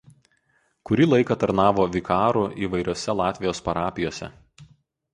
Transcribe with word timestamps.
Kurį 0.89 1.07
laiką 1.09 1.37
tarnavo 1.43 1.87
vikaru 1.97 2.45
įvairiose 2.65 3.19
Latvijos 3.23 3.65
parapijose. 3.71 4.35